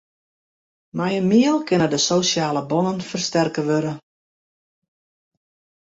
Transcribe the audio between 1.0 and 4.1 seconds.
in miel kinne de sosjale bannen fersterke wurde.